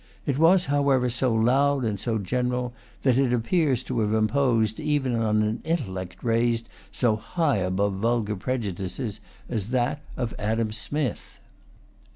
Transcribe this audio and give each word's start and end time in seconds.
It 0.25 0.39
was, 0.39 0.65
however, 0.65 1.11
so 1.11 1.31
loud 1.31 1.83
and 1.85 1.99
so 1.99 2.17
general 2.17 2.73
that 3.03 3.19
it 3.19 3.31
appears 3.31 3.83
to 3.83 3.99
have 3.99 4.15
imposed 4.15 4.79
even 4.79 5.13
on 5.15 5.43
an 5.43 5.61
intellect 5.63 6.23
raised 6.23 6.67
so 6.91 7.15
high 7.15 7.57
above 7.57 7.93
vulgar 7.97 8.35
prejudices 8.35 9.19
as 9.47 9.67
that 9.67 10.01
of 10.17 10.33
Adam 10.39 10.71
Smith. 10.71 11.39